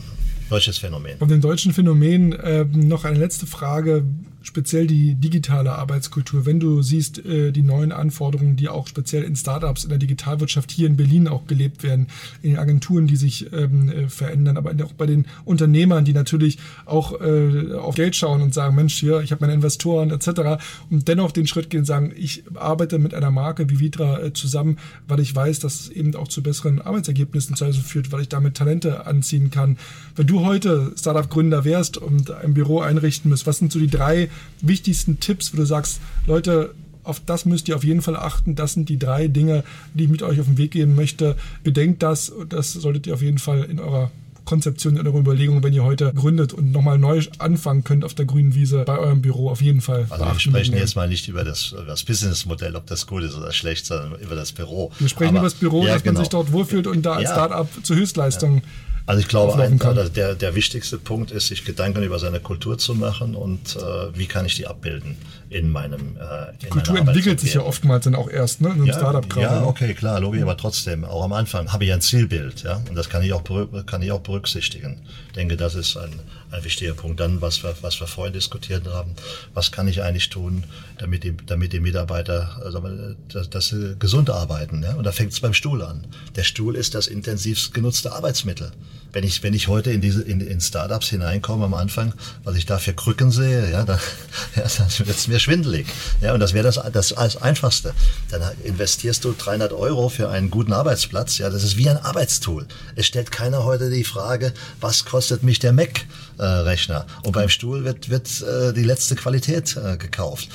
[0.48, 1.18] Deutsches Phänomen.
[1.18, 4.05] Von dem deutschen Phänomen äh, noch eine letzte Frage
[4.42, 9.37] speziell die digitale Arbeitskultur, wenn du siehst äh, die neuen Anforderungen, die auch speziell in
[9.37, 12.07] Startups, in der Digitalwirtschaft hier in Berlin auch gelebt werden,
[12.42, 16.59] in den Agenturen, die sich ähm, äh, verändern, aber auch bei den Unternehmern, die natürlich
[16.87, 20.62] auch äh, auf Geld schauen und sagen, Mensch, hier, ich habe meine Investoren etc.
[20.90, 24.33] und dennoch den Schritt gehen und sagen, ich arbeite mit einer Marke wie Vitra äh,
[24.33, 28.22] zusammen, weil ich weiß, dass es eben auch zu besseren Arbeitsergebnissen zu Hause führt, weil
[28.22, 29.76] ich damit Talente anziehen kann.
[30.16, 34.30] Wenn du heute Startup-Gründer wärst und ein Büro einrichten müsst, was sind so die drei
[34.61, 38.55] wichtigsten Tipps, wo du sagst, Leute, auf das müsst ihr auf jeden Fall achten.
[38.55, 39.64] Das sind die drei Dinge,
[39.95, 41.37] die ich mit euch auf den Weg geben möchte.
[41.64, 42.33] Bedenkt das.
[42.49, 44.11] Das solltet ihr auf jeden Fall in eurer
[44.45, 48.25] Konzeption, in eurer Überlegung, wenn ihr heute gründet und nochmal neu anfangen könnt auf der
[48.25, 50.07] grünen Wiese bei eurem Büro, auf jeden Fall.
[50.11, 53.53] Also wir sprechen jetzt mal nicht über das, das Businessmodell, ob das gut ist oder
[53.53, 54.90] schlecht, sondern über das Büro.
[54.99, 56.14] Wir sprechen Aber, über das Büro, ja, dass genau.
[56.14, 57.33] man sich dort wohlfühlt und da als ja.
[57.33, 58.62] Startup zur Höchstleistung ja
[59.07, 59.79] also ich glaube, ein,
[60.15, 64.27] der, der wichtigste Punkt ist, sich Gedanken über seine Kultur zu machen und äh, wie
[64.27, 65.17] kann ich die abbilden
[65.51, 68.69] in meinem äh, in Kultur entwickelt sich ja oftmals dann auch erst, ne?
[68.69, 69.57] In einem ja, Startup gerade.
[69.57, 72.95] Ja, okay, klar, logisch, aber trotzdem, auch am Anfang habe ich ein Zielbild, ja, und
[72.95, 73.43] das kann ich auch
[73.87, 75.03] kann ich auch berücksichtigen.
[75.27, 76.21] Ich denke, das ist ein,
[76.53, 77.19] ein wichtiger Punkt.
[77.19, 79.15] Dann, was wir, was wir vorhin diskutiert haben,
[79.53, 80.65] was kann ich eigentlich tun,
[80.99, 82.81] damit die, damit die Mitarbeiter, also,
[83.29, 84.95] dass, dass sie gesund arbeiten, ja?
[84.95, 86.07] Und da fängt es beim Stuhl an.
[86.37, 88.71] Der Stuhl ist das intensivst genutzte Arbeitsmittel.
[89.13, 92.67] Wenn ich, wenn ich heute in diese, in, in Startups hineinkomme am Anfang, was ich
[92.67, 93.95] da für Krücken sehe, ja, da,
[94.57, 95.87] ja, dann wird es mir schwindelig.
[96.21, 97.93] Ja, und das wäre das, das als Einfachste.
[98.31, 101.39] Dann investierst du 300 Euro für einen guten Arbeitsplatz.
[101.39, 102.67] Ja, das ist wie ein Arbeitstool.
[102.97, 107.07] Es stellt keiner heute die Frage, was kostet mich der Mac-Rechner?
[107.25, 110.49] Und beim Stuhl wird, wird äh, die letzte Qualität äh, gekauft.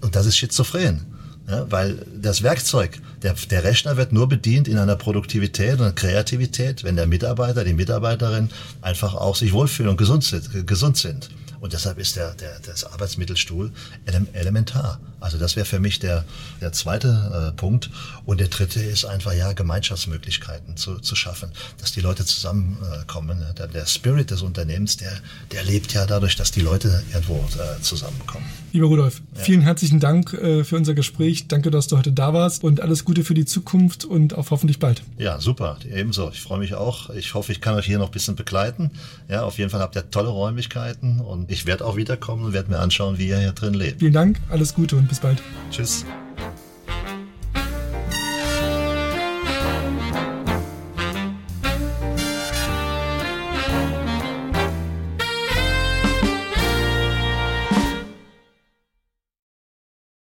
[0.00, 1.06] Und das ist schizophren.
[1.48, 6.84] Ja, weil das Werkzeug, der, der Rechner wird nur bedient in einer Produktivität und Kreativität,
[6.84, 8.48] wenn der Mitarbeiter, die Mitarbeiterin
[8.80, 10.66] einfach auch sich wohlfühlen und gesund sind.
[10.66, 11.30] Gesund sind.
[11.60, 13.72] Und deshalb ist der, der, das Arbeitsmittelstuhl
[14.32, 15.00] elementar.
[15.22, 16.24] Also das wäre für mich der,
[16.60, 17.90] der zweite äh, Punkt.
[18.26, 23.42] Und der dritte ist einfach, ja, Gemeinschaftsmöglichkeiten zu, zu schaffen, dass die Leute zusammenkommen.
[23.42, 25.12] Äh, der, der Spirit des Unternehmens, der,
[25.52, 28.46] der lebt ja dadurch, dass die Leute irgendwo äh, zusammenkommen.
[28.72, 29.42] Lieber Rudolf, ja.
[29.42, 31.46] vielen herzlichen Dank äh, für unser Gespräch.
[31.46, 34.78] Danke, dass du heute da warst und alles Gute für die Zukunft und auch hoffentlich
[34.78, 35.02] bald.
[35.18, 35.78] Ja, super.
[35.90, 36.30] Ebenso.
[36.32, 37.10] Ich freue mich auch.
[37.10, 38.90] Ich hoffe, ich kann euch hier noch ein bisschen begleiten.
[39.28, 42.70] Ja, auf jeden Fall habt ihr tolle Räumlichkeiten und ich werde auch wiederkommen und werde
[42.70, 44.00] mir anschauen, wie ihr hier drin lebt.
[44.00, 45.42] Vielen Dank, alles Gute und bis bald.
[45.70, 46.06] Tschüss.